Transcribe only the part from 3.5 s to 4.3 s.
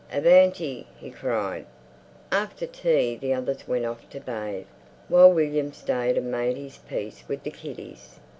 went off to